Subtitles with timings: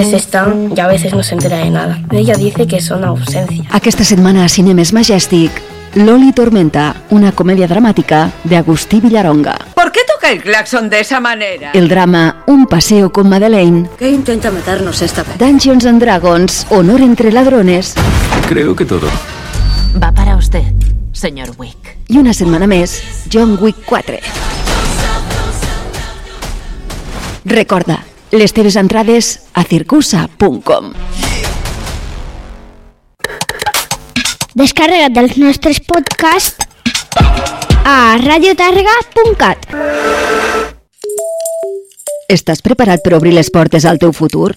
[0.00, 1.98] veces está y a veces no se entera de nada.
[2.10, 3.66] Ella dice que son ausencias.
[3.70, 5.50] Aquesta setmana a Cinemes Majestic,
[5.94, 9.56] Loli Tormenta, una comèdia dramàtica de Agustí Villaronga.
[9.74, 11.72] ¿Por qué toca el claxon de esa manera?
[11.72, 15.36] El drama Un paseo con Madeleine, ¿Qué intenta matarnos esta vez?
[15.38, 17.94] Dungeons and Dragons, Honor entre ladrones
[18.48, 19.08] Creo que todo.
[20.00, 20.62] Va para usted,
[21.12, 21.98] señor Wick.
[22.08, 24.18] i una setmana més, John Wick 4.
[27.44, 30.92] Recorda, les teves entrades a circusa.com.
[34.54, 36.66] Descarrega't dels nostres podcasts
[37.86, 39.70] a radiotàrrega.cat.
[42.30, 44.52] Estàs preparat per obrir les portes al teu futur?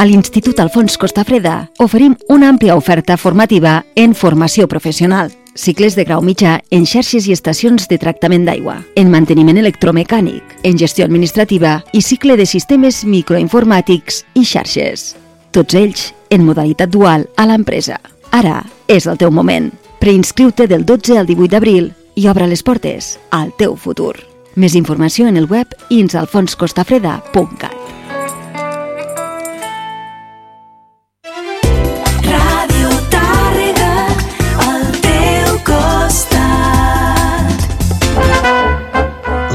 [0.00, 5.28] A l'Institut Alfons Costafreda oferim una àmplia oferta formativa en formació professional,
[5.60, 10.78] cicles de grau mitjà en xarxes i estacions de tractament d'aigua, en manteniment electromecànic, en
[10.80, 15.14] gestió administrativa i cicle de sistemes microinformàtics i xarxes.
[15.52, 17.98] Tots ells en modalitat dual a l'empresa.
[18.30, 19.70] Ara és el teu moment.
[20.00, 24.16] Preinscriu-te del 12 al 18 d'abril i obre les portes al teu futur.
[24.56, 27.79] Més informació en el web insalfonscostafreda.cat.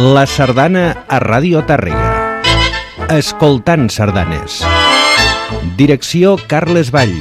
[0.05, 2.09] La sardana a Ràdio Tàrrega.
[3.15, 4.59] Escoltant sardanes.
[5.79, 7.15] Direcció Carles Vall.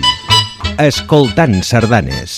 [0.85, 2.35] Escoltant sardanes.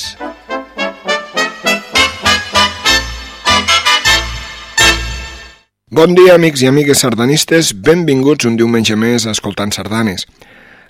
[5.91, 7.73] Bon dia, amics i amigues sardanistes.
[7.75, 10.29] Benvinguts un diumenge més a Escoltant Sardanes.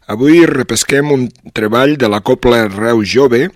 [0.04, 3.46] Avui repesquem un treball de la Copla Reu Jove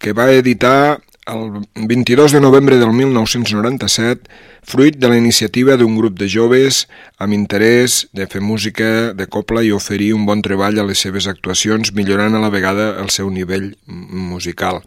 [0.00, 4.30] que va editar el 22 de novembre del 1997
[4.64, 6.84] fruit de la iniciativa d'un grup de joves
[7.20, 11.28] amb interès de fer música de copla i oferir un bon treball a les seves
[11.28, 14.80] actuacions millorant a la vegada el seu nivell musical.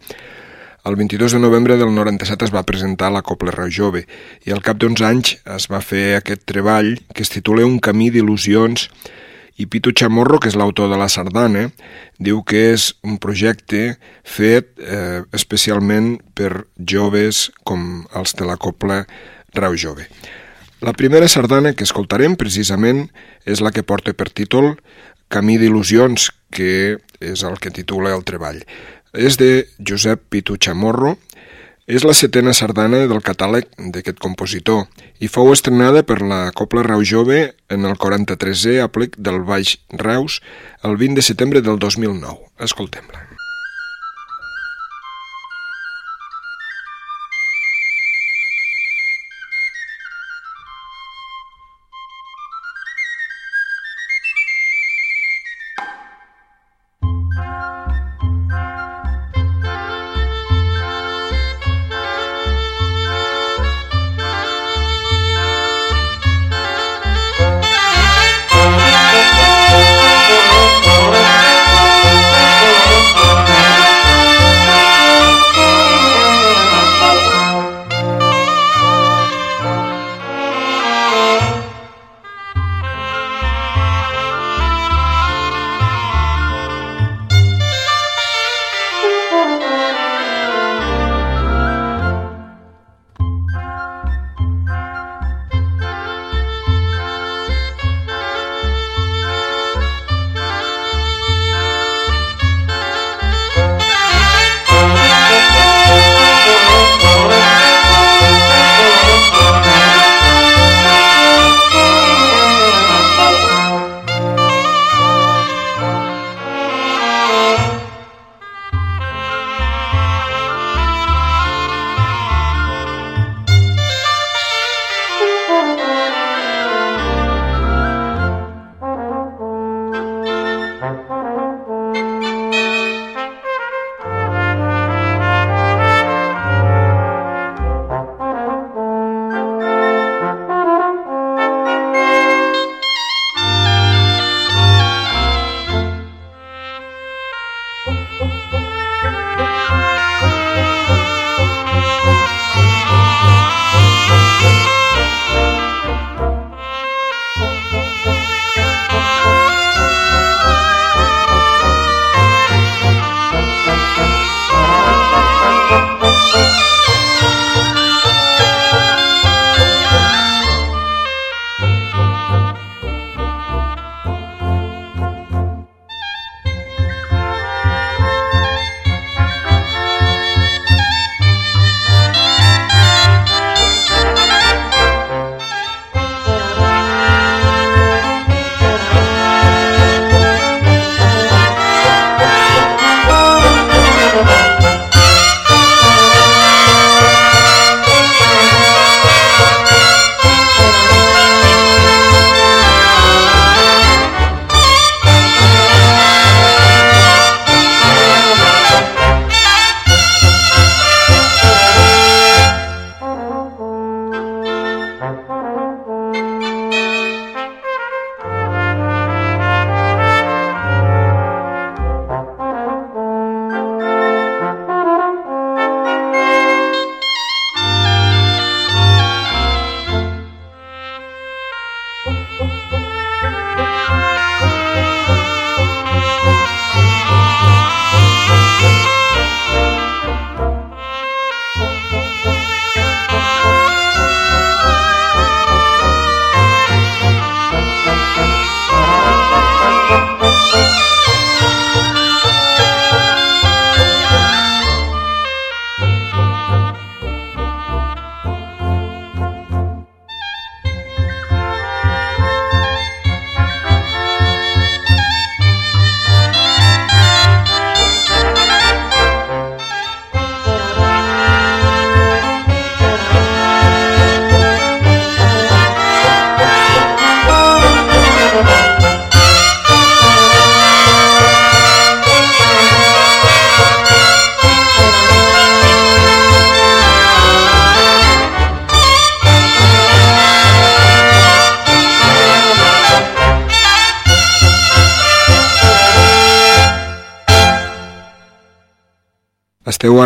[0.84, 4.04] El 22 de novembre del 97 es va presentar la Copla Reu Jove
[4.46, 8.10] i al cap d'uns anys es va fer aquest treball que es titula Un camí
[8.10, 8.88] d'il·lusions
[9.58, 11.66] i Pitu Chamorro, que és l'autor de la sardana,
[12.22, 19.02] diu que és un projecte fet eh, especialment per joves com els de la Copla
[19.54, 20.08] Reu Jove.
[20.80, 23.08] La primera sardana que escoltarem precisament
[23.44, 24.76] és la que porta per títol
[25.28, 28.62] Camí d'il·lusions, que és el que titula el treball.
[29.12, 31.18] És de Josep Pitu Chamorro,
[31.88, 34.84] és la setena sardana del catàleg d'aquest compositor
[35.24, 37.40] i fou estrenada per la Copla Reu Jove
[37.72, 40.42] en el 43è aplic del Baix Reus
[40.84, 42.52] el 20 de setembre del 2009.
[42.68, 43.27] Escoltem-la.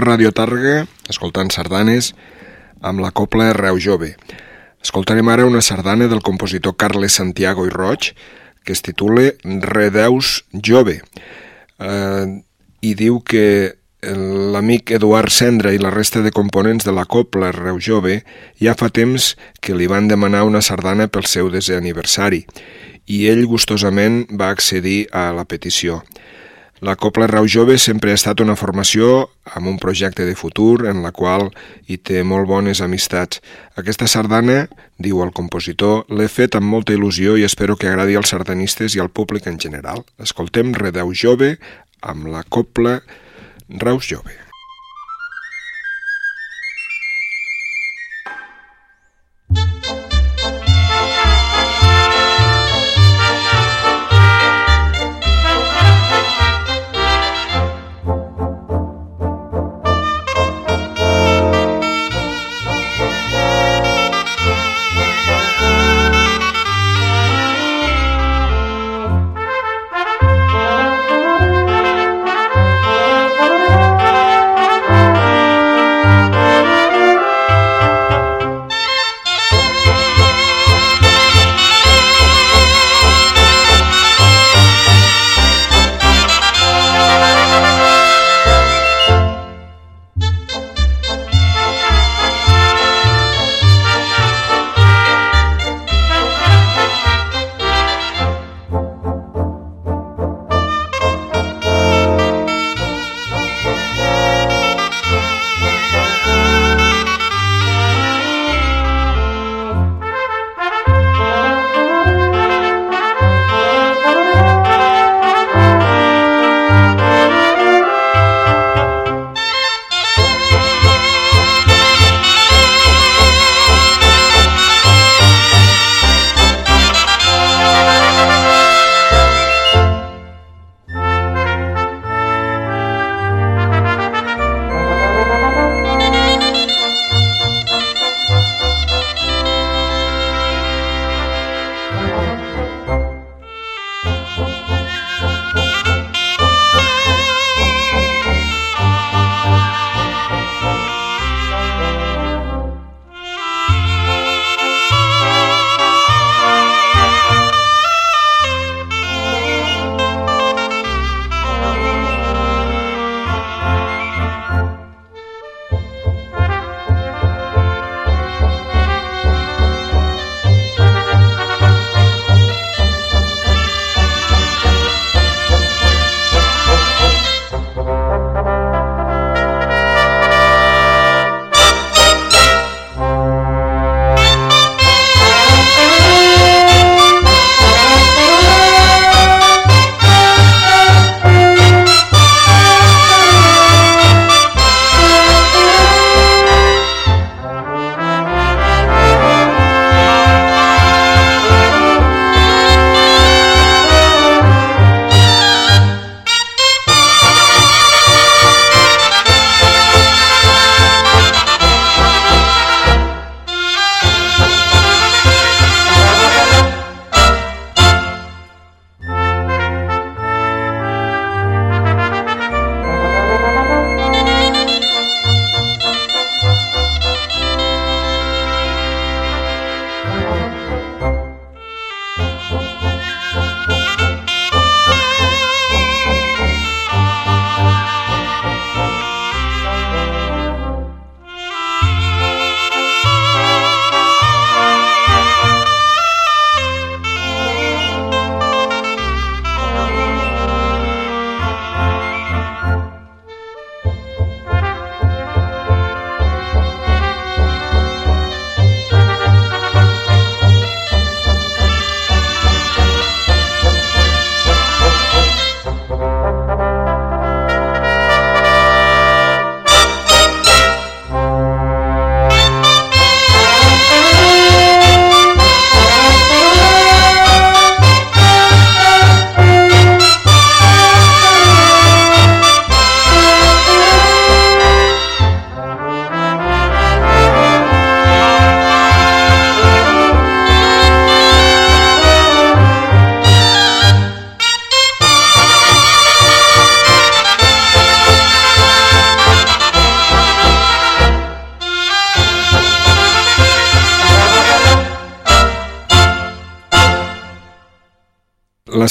[0.03, 2.13] Radio Targa, escoltant sardanes,
[2.83, 4.17] amb la copla Reu Jove.
[4.83, 8.11] Escoltarem ara una sardana del compositor Carles Santiago i Roig,
[8.67, 10.99] que es titula Redeus Jove,
[11.79, 12.27] eh,
[12.83, 13.47] i diu que
[14.03, 18.25] l'amic Eduard Cendra i la resta de components de la Copla Reu Jove
[18.59, 22.43] ja fa temps que li van demanar una sardana pel seu desè aniversari
[23.07, 26.03] i ell gustosament va accedir a la petició.
[26.83, 31.05] La Copla Rau Jove sempre ha estat una formació amb un projecte de futur en
[31.05, 31.53] la qual
[31.87, 33.39] hi té molt bones amistats.
[33.79, 34.65] Aquesta sardana,
[34.99, 39.05] diu el compositor, l'he fet amb molta il·lusió i espero que agradi als sardanistes i
[39.05, 40.03] al públic en general.
[40.19, 41.55] Escoltem Redeu Jove
[42.03, 42.99] amb la Copla
[43.71, 44.42] Raus Jove.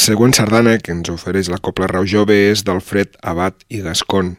[0.02, 4.32] Següent sardana que ens ofereix la Copla Rau Jove és d'Alfred Abat i Gascon.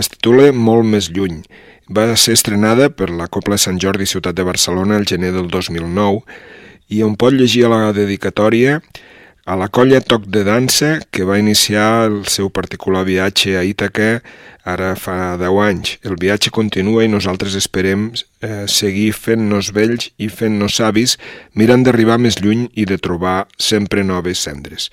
[0.00, 1.42] Es titula Molt més lluny.
[1.92, 6.22] Va ser estrenada per la Copla Sant Jordi Ciutat de Barcelona el gener del 2009
[6.96, 8.78] i on pot llegir a la dedicatòria
[9.46, 14.18] a la colla Toc de Dansa que va iniciar el seu particular viatge a Ítaca
[14.66, 15.92] ara fa 10 anys.
[16.02, 18.08] El viatge continua i nosaltres esperem
[18.42, 21.14] eh, seguir fent-nos vells i fent-nos savis
[21.54, 24.90] mirant d'arribar més lluny i de trobar sempre noves cendres.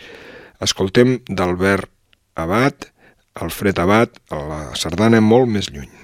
[0.61, 1.89] Escoltem d'Albert
[2.37, 2.91] Abat,
[3.33, 6.02] Alfred Abat, la sardana molt més lluny.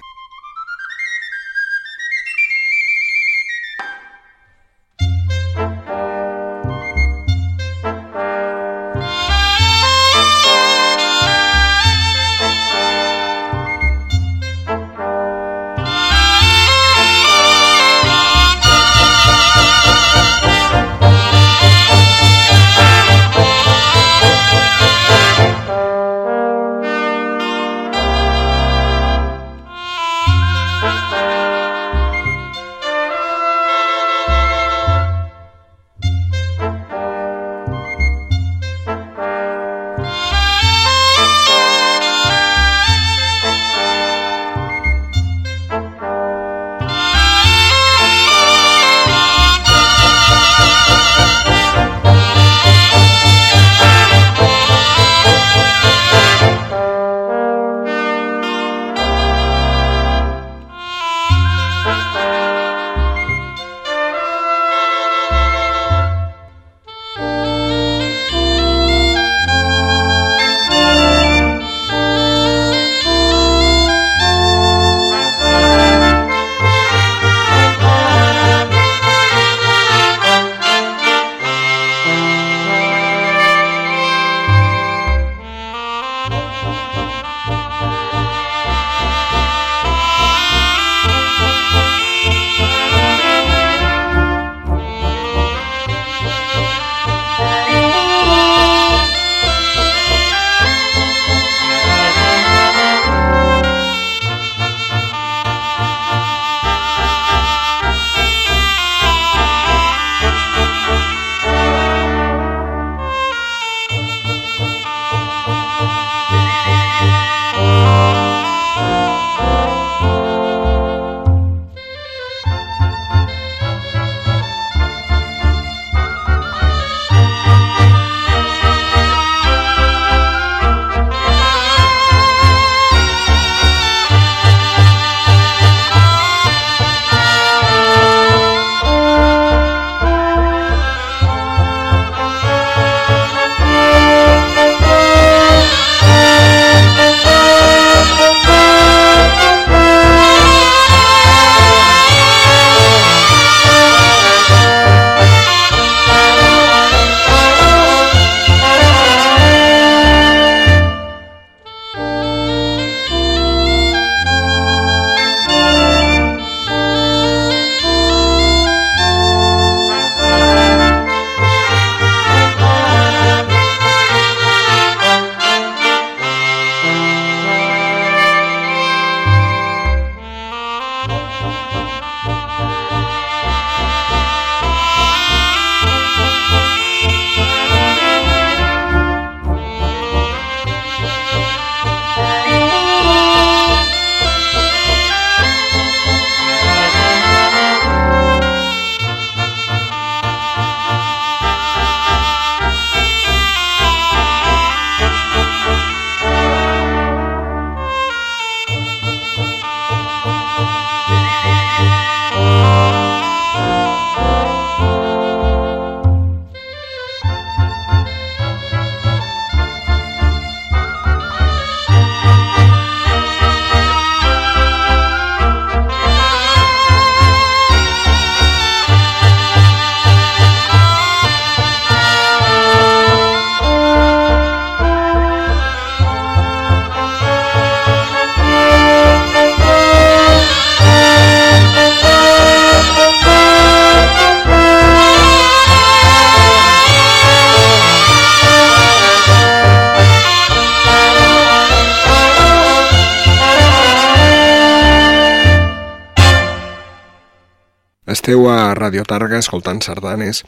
[258.60, 260.44] A Radio Targa escoltant sardanes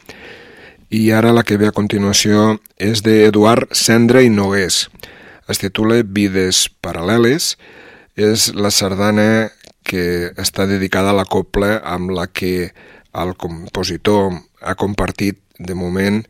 [0.93, 4.87] i ara la que ve a continuació és d'Eduard Cendra i Nogués.
[5.49, 7.55] Es titula Vides paral·leles,
[8.15, 9.49] és la sardana
[9.83, 12.71] que està dedicada a la copla amb la que
[13.13, 16.21] el compositor ha compartit de moment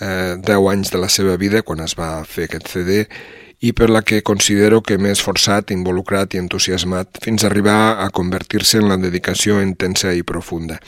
[0.00, 3.04] eh, 10 anys de la seva vida quan es va fer aquest CD
[3.60, 8.10] i per la que considero que m'he esforçat, involucrat i entusiasmat fins a arribar a
[8.14, 10.78] convertir-se en la dedicació intensa i profunda.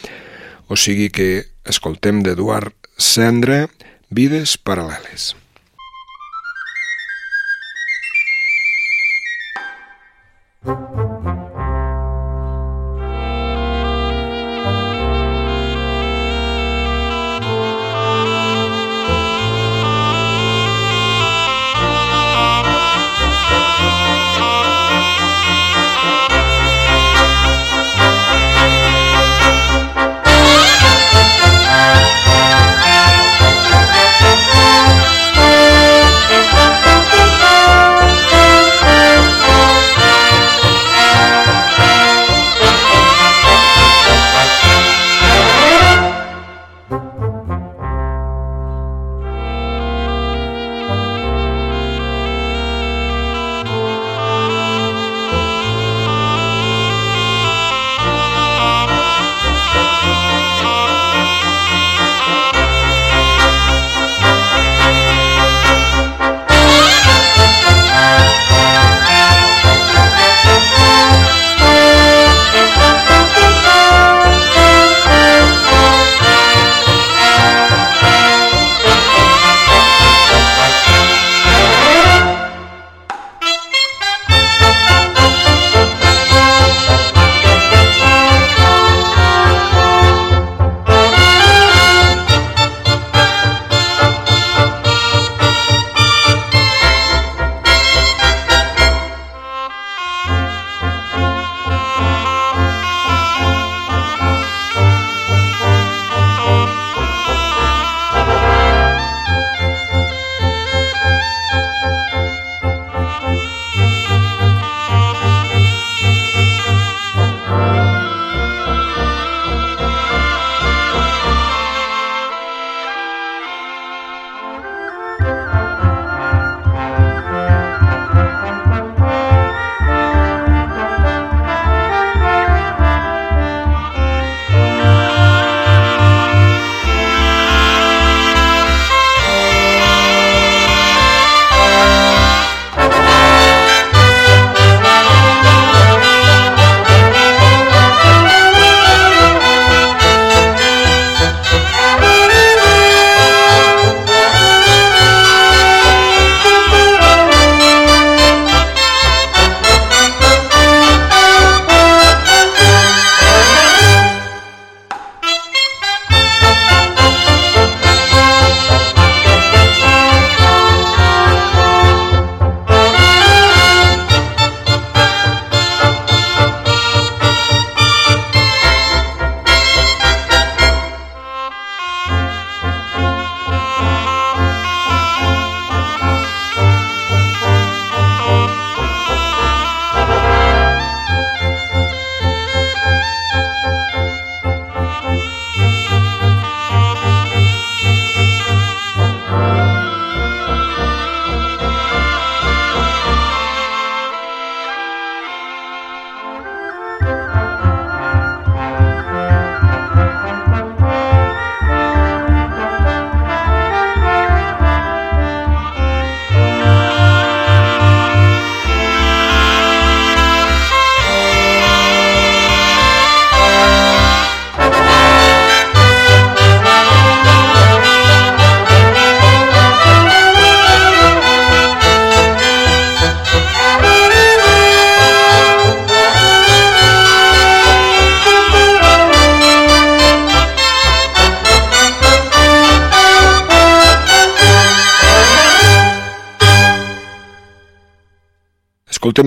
[0.71, 3.65] O sigui que escoltem d'Eduard Cendre,
[4.15, 5.33] Vides paral·leles.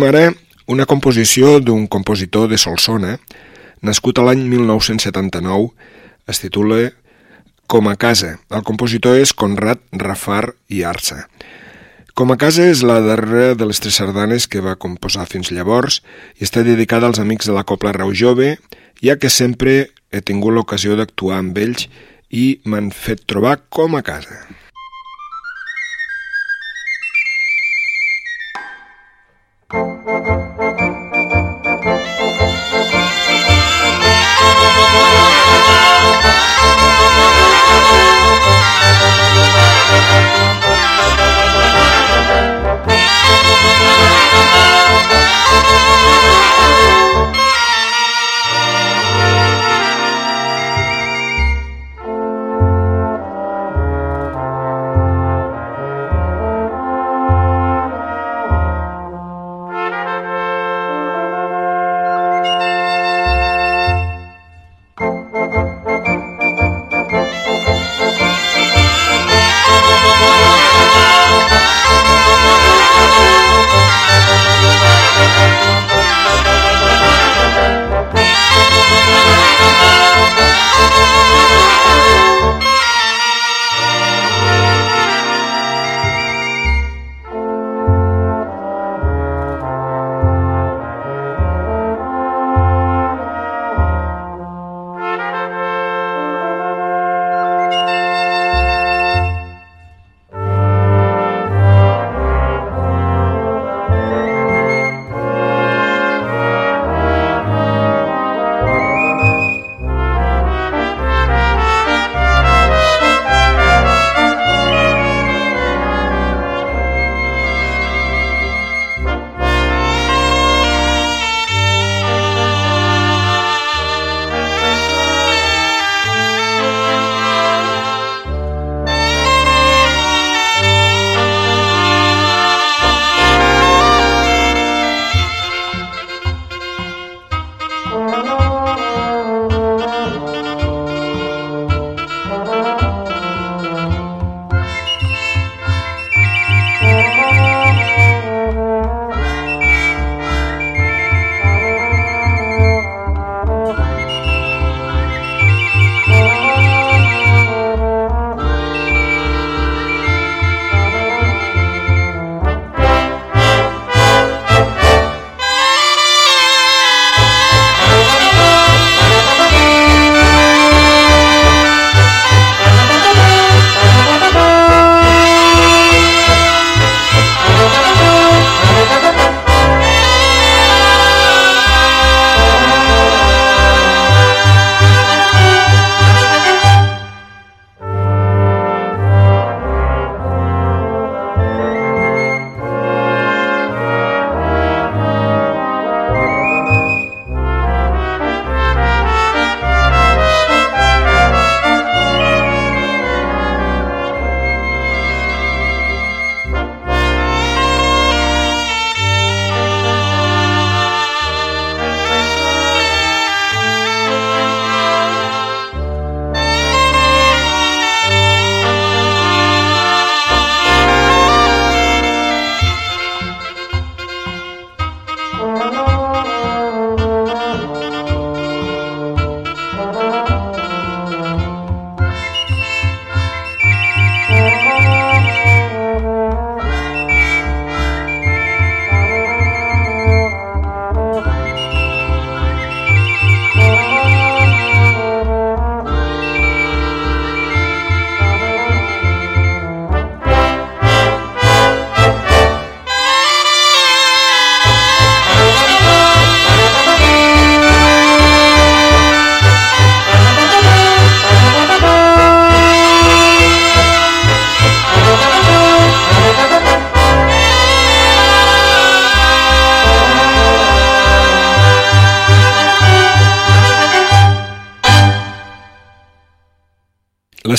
[0.03, 0.33] Ara
[0.67, 3.17] una composició d'un compositor de Solsona,
[3.83, 5.69] nascut a l'any 1979,
[6.27, 6.89] es titula
[7.67, 8.37] Com a casa.
[8.51, 11.27] El compositor és Conrad Rafar i Arsa.
[12.13, 16.01] Com a casa és la darrera de les tres sardanes que va composar fins llavors
[16.37, 18.57] i està dedicada als amics de la Copla Rau Jove,
[19.01, 21.87] ja que sempre he tingut l'ocasió d'actuar amb ells
[22.29, 24.43] i m'han fet trobar com a casa.
[29.73, 30.02] La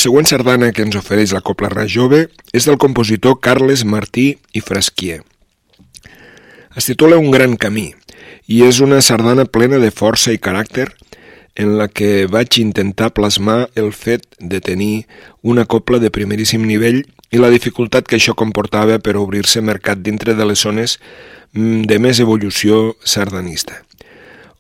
[0.05, 4.61] següent sardana que ens ofereix la Copla Ra Jove és del compositor Carles Martí i
[4.61, 5.23] Fresquier.
[6.77, 7.87] Es titula Un gran camí
[8.51, 10.91] i és una sardana plena de força i caràcter
[11.57, 15.07] en la que vaig intentar plasmar el fet de tenir
[15.41, 20.35] una copla de primeríssim nivell i la dificultat que això comportava per obrir-se mercat dintre
[20.35, 20.99] de les zones
[21.55, 23.81] mm, de més evolució sardanista.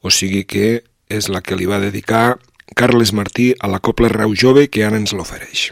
[0.00, 2.38] O sigui que és la que li va dedicar
[2.74, 5.68] Carles Martí a la Copla Rau Jove que ara ens l'ofereix.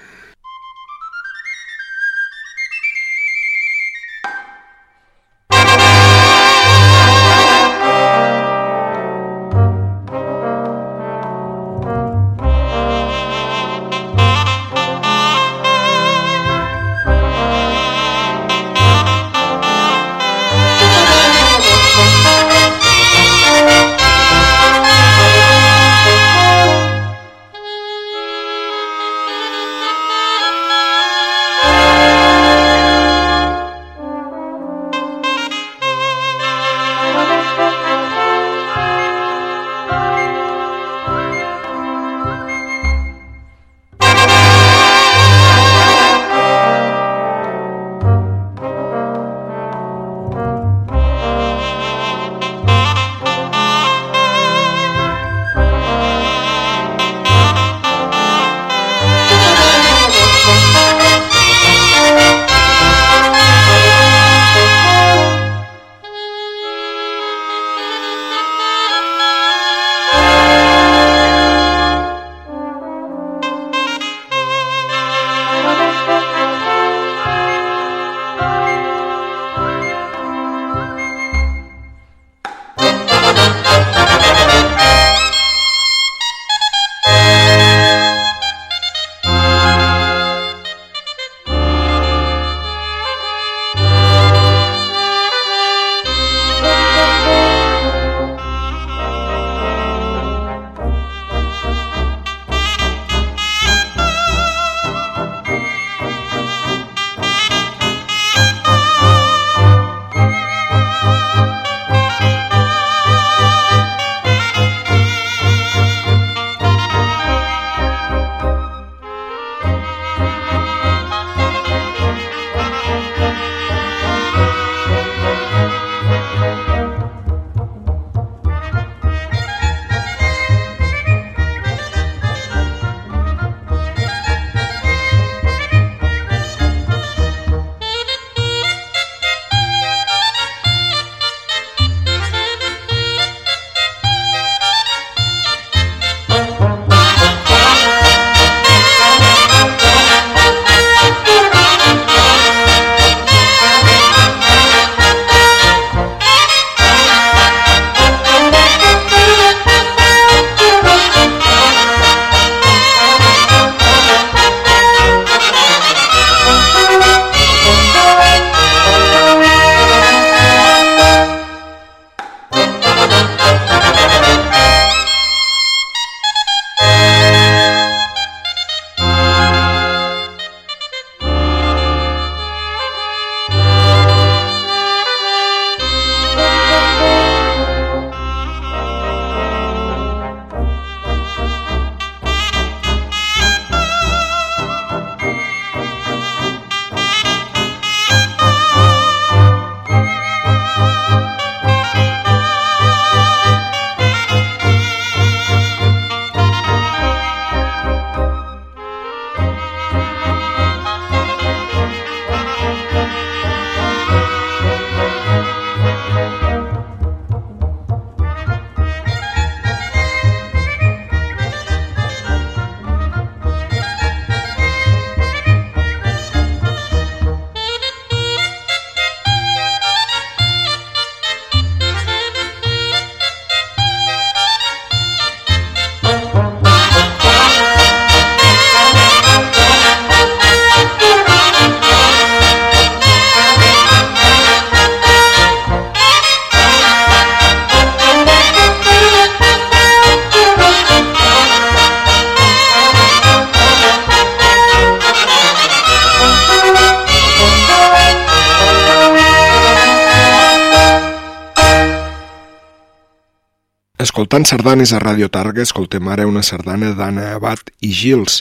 [264.33, 268.39] Escoltant sardanes a Radio Targa, escoltem ara una sardana d'Anna Abad i Gils.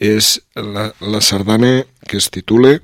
[0.00, 2.78] És la, la sardana que es titula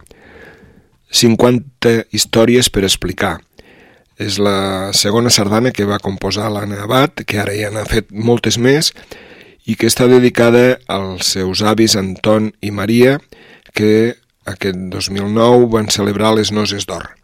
[1.16, 3.38] 50 històries per explicar.
[4.20, 8.60] És la segona sardana que va composar l'Anna Abad, que ara ja n'ha fet moltes
[8.60, 8.92] més,
[9.64, 13.16] i que està dedicada als seus avis Anton i Maria,
[13.72, 14.12] que
[14.44, 17.14] aquest 2009 van celebrar les Noses d'Or.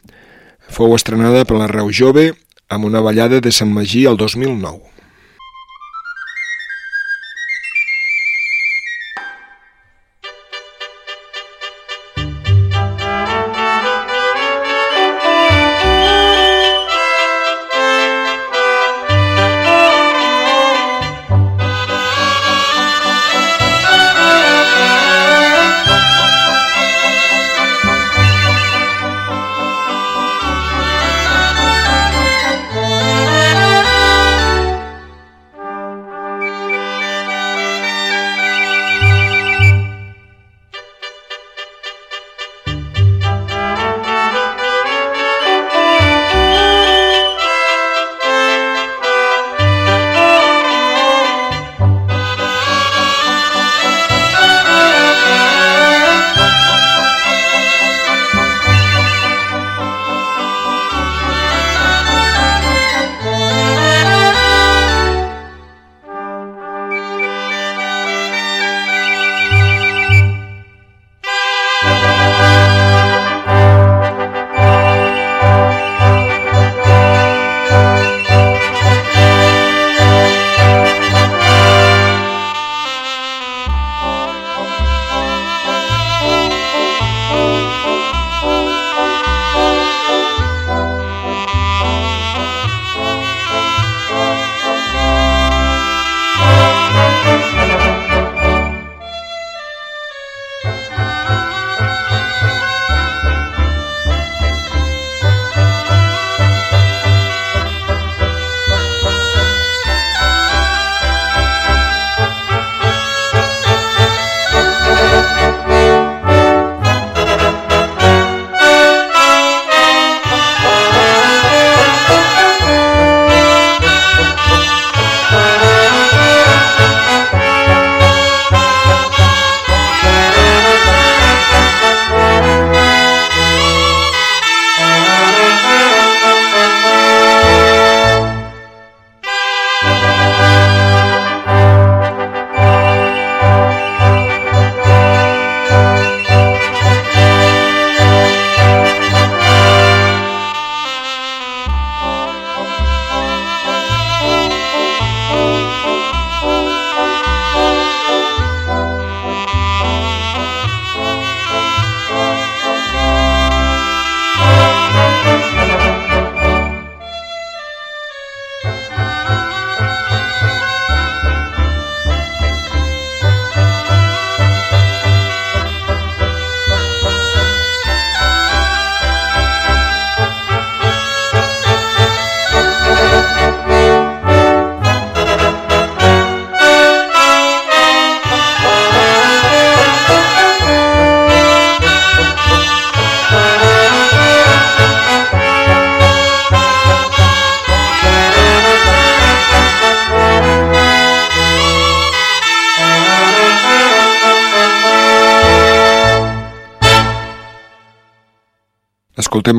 [0.72, 2.30] Fou estrenada per la Reu Jove
[2.68, 4.80] amb una ballada de Sant Magí el 2009.
[4.80, 4.95] Escoltem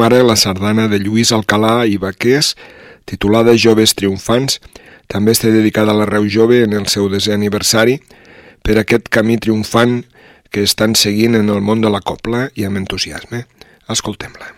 [0.08, 2.54] ara la sardana de Lluís Alcalà i Baqués,
[3.10, 4.62] titulada Joves Triomfants,
[5.12, 8.00] també està dedicada a la Reu Jove en el seu desè aniversari,
[8.64, 10.02] per aquest camí triomfant
[10.52, 13.44] que estan seguint en el món de la copla i amb entusiasme.
[13.92, 14.57] Escoltem-la.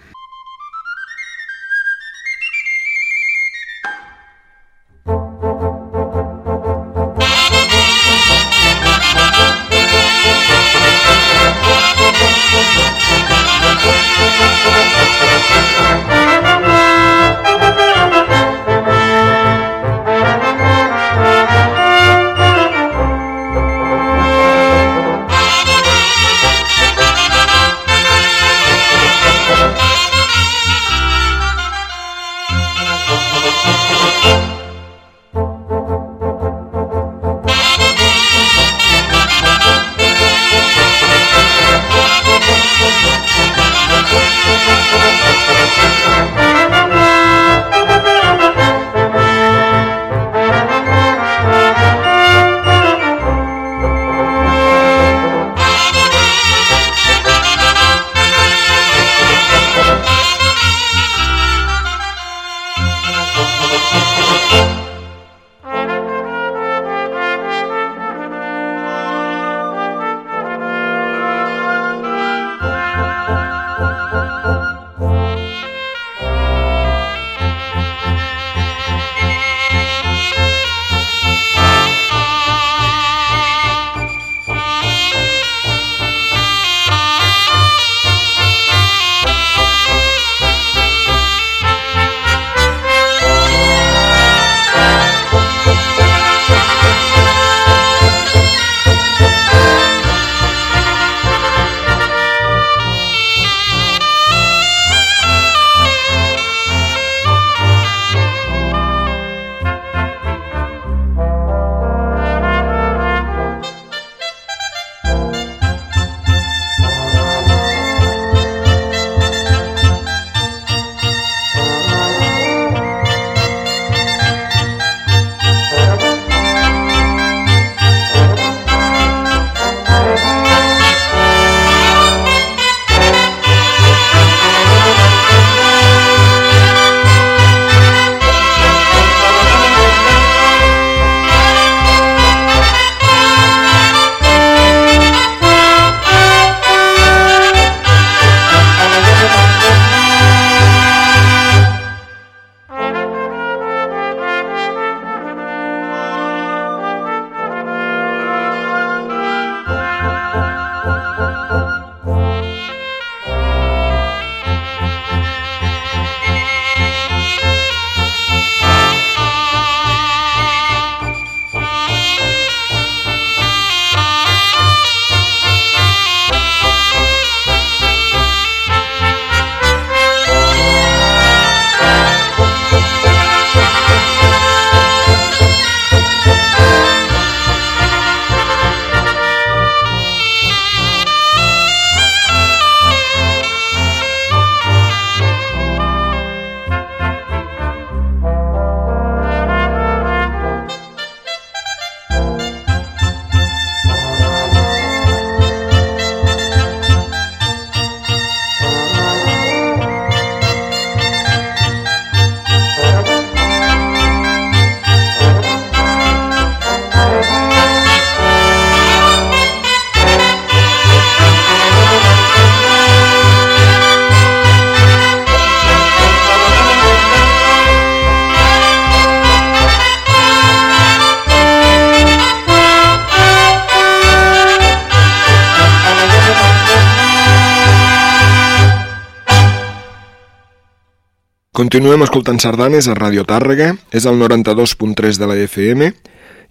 [241.59, 245.89] Continuem escoltant sardanes a Radio Tàrrega, és el 92.3 de la FM,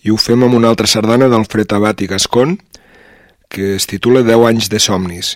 [0.05, 2.59] i ho fem amb una altra sardana d'Alfred Abat i Gascon,
[3.49, 5.31] que es titula 10 anys de somnis.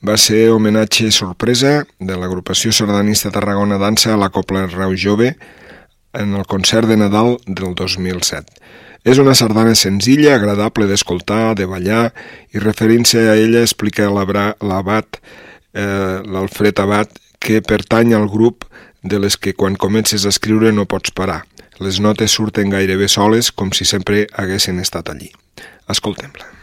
[0.00, 5.34] Va ser homenatge sorpresa de l'agrupació sardanista Tarragona Dansa a la Copla Rau Jove
[6.16, 8.48] en el concert de Nadal del 2007.
[9.04, 12.14] És una sardana senzilla, agradable d'escoltar, de ballar,
[12.56, 15.20] i referint-se a ella explica l'abat,
[15.74, 18.64] eh, l'Alfred Abat, que pertany al grup
[19.02, 21.44] de les que quan comences a escriure no pots parar.
[21.78, 25.30] Les notes surten gairebé soles com si sempre haguessin estat allí.
[25.88, 26.57] Escoltem-la.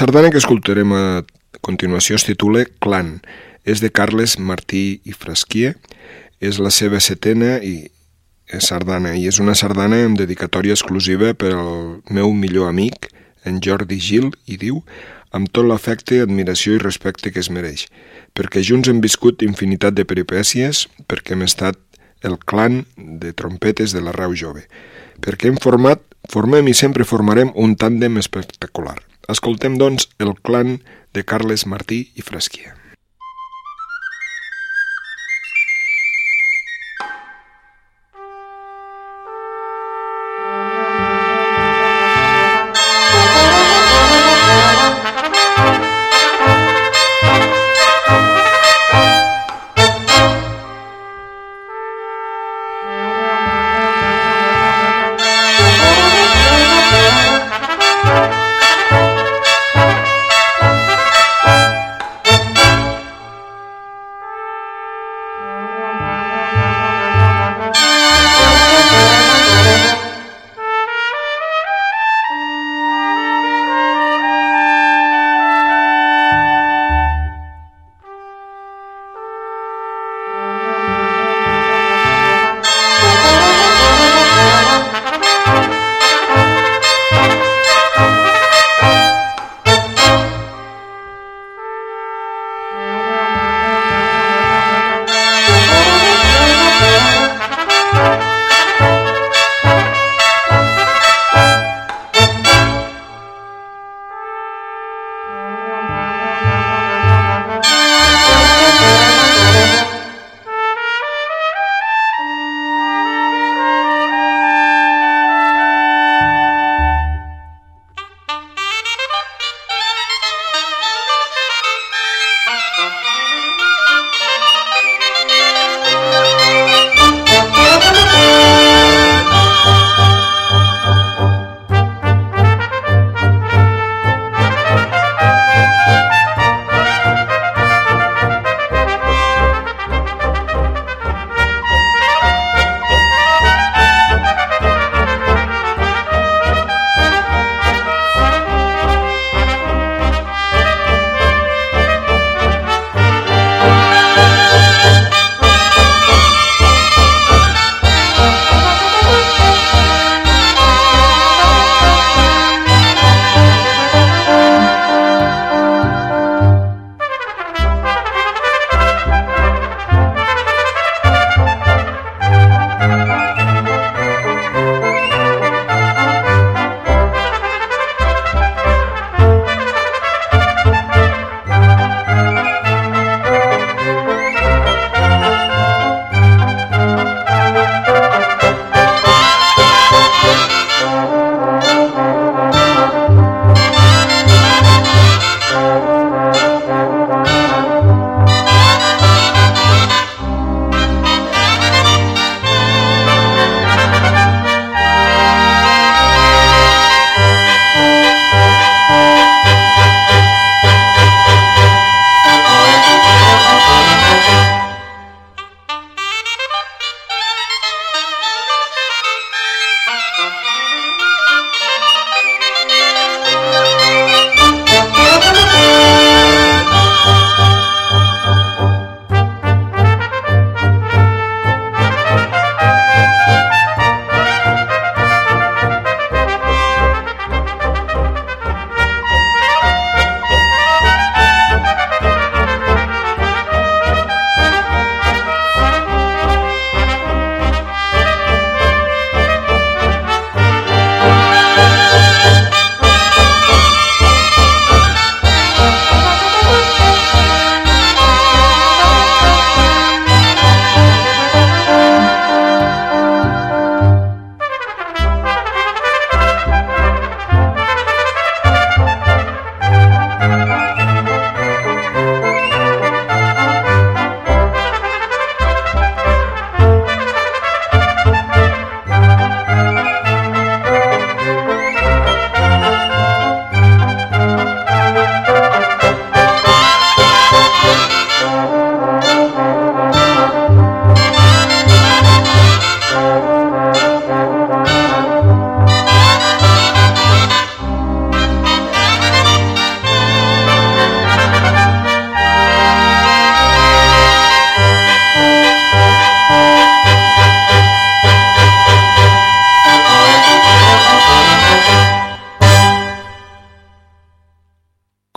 [0.00, 1.24] Sardana que escoltarem a
[1.60, 3.18] continuació es titula Clan.
[3.68, 5.74] És de Carles Martí i Frasquier.
[6.40, 7.90] És la seva setena i
[8.64, 13.10] sardana i és una sardana amb dedicatòria exclusiva per al meu millor amic,
[13.44, 14.80] en Jordi Gil, i diu
[15.36, 17.84] amb tot l'afecte, admiració i respecte que es mereix,
[18.34, 21.78] perquè junts hem viscut infinitat de peripècies, perquè hem estat
[22.24, 24.64] el clan de trompetes de la Rau Jove,
[25.20, 28.98] perquè hem format, formem i sempre formarem un tàndem espectacular.
[29.30, 30.80] Escoltem, doncs, el clan
[31.14, 32.79] de Carles Martí i Fresquia.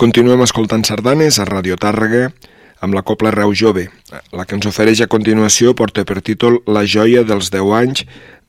[0.04, 2.26] Continuem escoltant sardanes a Radio Tàrrega
[2.84, 3.86] amb la Copla Reu Jove.
[4.36, 8.02] La que ens ofereix a continuació porta per títol La joia dels 10 anys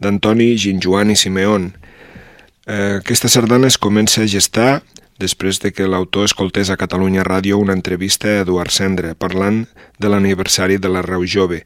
[0.02, 1.68] d'Antoni Ginjoan i Simeón.
[2.66, 4.82] Eh, aquesta sardana es comença a gestar
[5.22, 9.68] després de que l'autor escoltés a Catalunya Ràdio una entrevista a Eduard Cendra parlant
[10.02, 11.62] de l'aniversari de la Reu Jove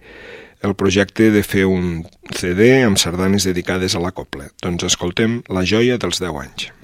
[0.61, 2.03] el projecte de fer un
[2.37, 4.51] CD amb sardanes dedicades a la copla.
[4.61, 6.75] Doncs escoltem La joia dels 10 anys.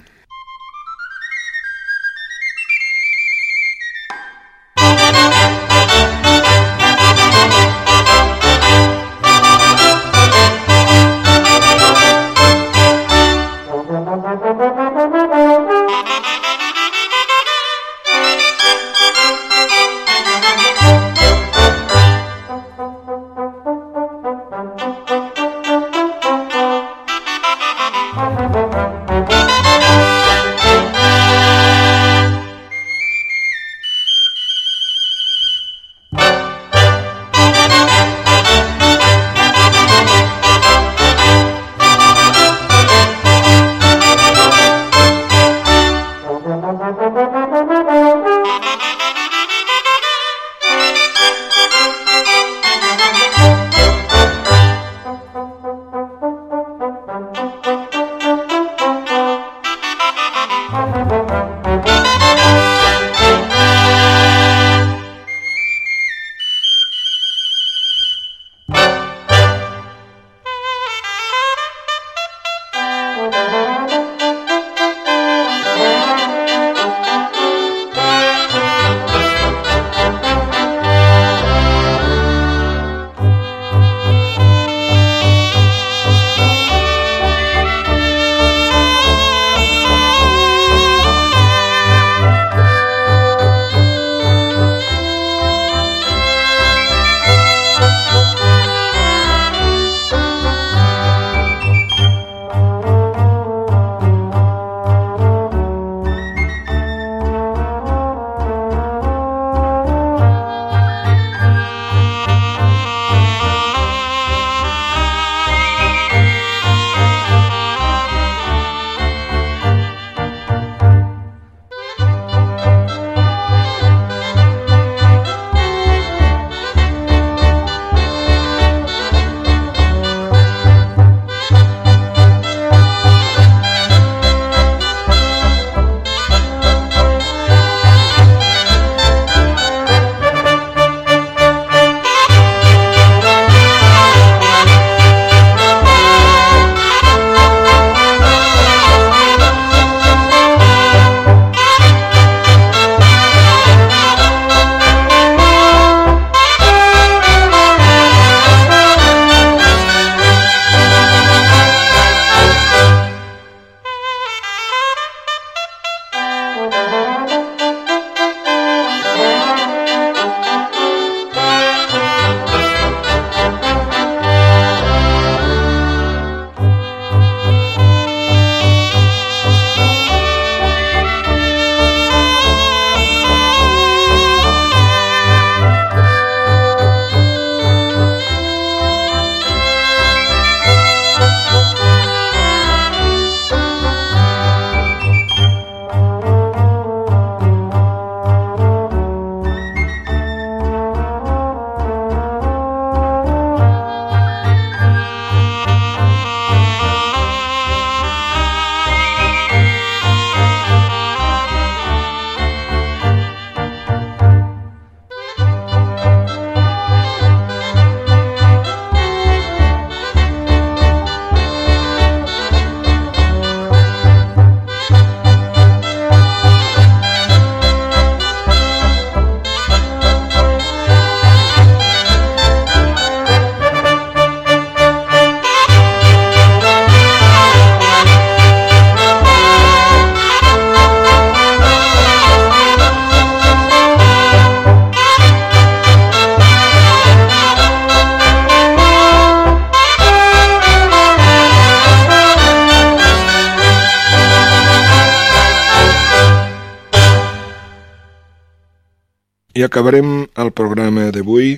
[259.55, 261.53] I acabarem el programa d'avui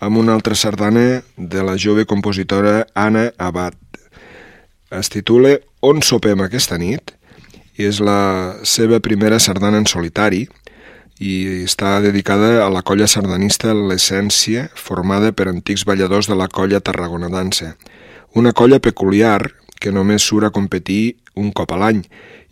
[0.00, 3.76] amb una altra sardana de la jove compositora Anna Abad.
[4.88, 7.12] Es titula On sopem aquesta nit
[7.76, 10.46] i és la seva primera sardana en solitari
[11.20, 11.34] i
[11.66, 17.28] està dedicada a la colla sardanista L'Essència, formada per antics balladors de la colla Tarragona
[17.28, 17.74] Dansa.
[18.32, 22.06] Una colla peculiar que només surt a competir un cop a l'any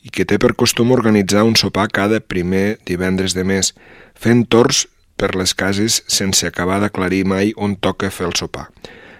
[0.06, 3.72] i que té per costum organitzar un sopar cada primer divendres de mes,
[4.14, 4.86] fent torns
[5.18, 8.68] per les cases sense acabar d'aclarir mai on toca fer el sopar.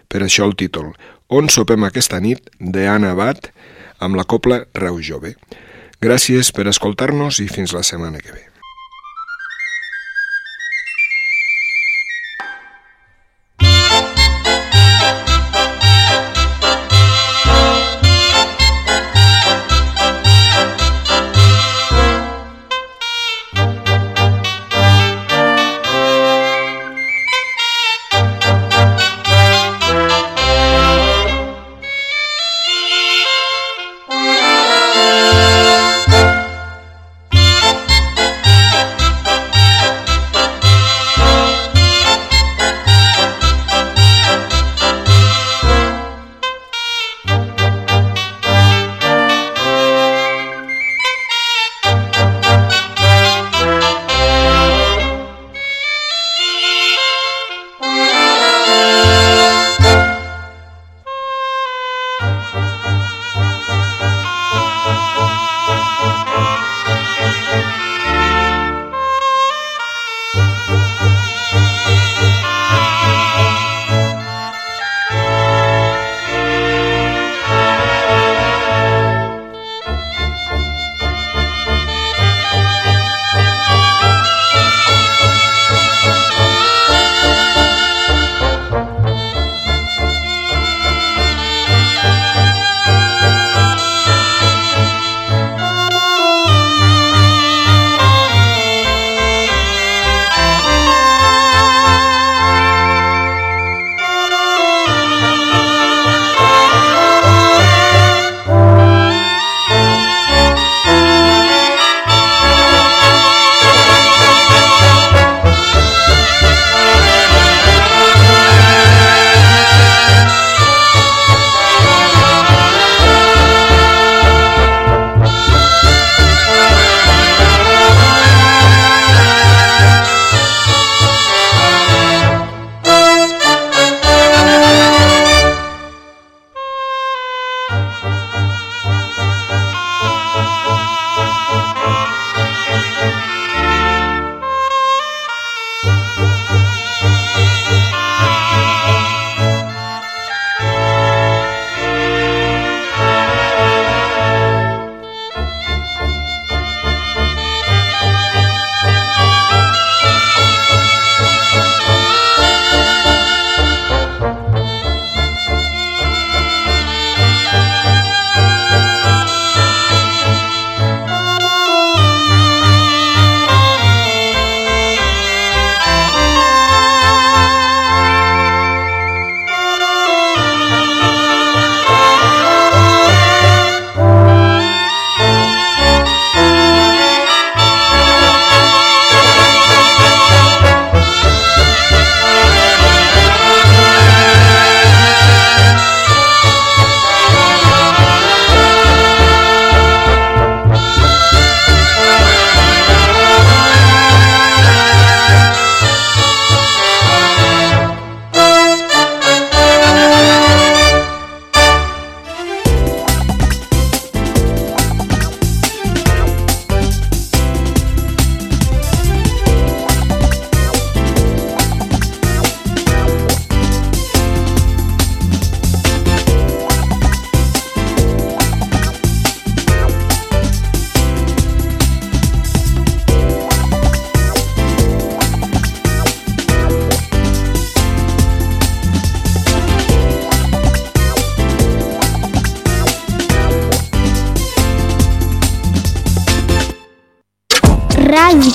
[0.07, 0.93] Per això el títol,
[1.27, 3.49] On sopem aquesta nit, d'Anna Abad,
[3.99, 5.35] amb la copla Reu Jove.
[5.99, 8.56] Gràcies per escoltar-nos i fins la setmana que ve.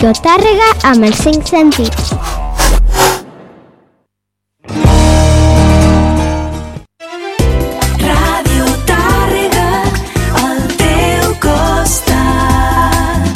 [0.01, 2.07] Ràdio Tàrrega amb els cinc sentits.
[8.01, 9.67] Ràdio Tàrrega,
[10.41, 13.29] al teu costat.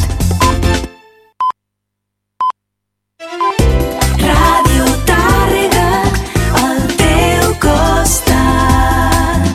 [4.23, 5.85] Ràdio Tàrrega,
[6.63, 9.53] al teu costat.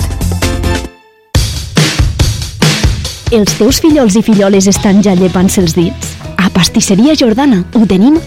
[3.35, 6.10] Els teus fillols i filloles estan ja llepant-se els dits?
[6.61, 7.63] Pastisseria Jordana.
[7.73, 8.19] Ho tenim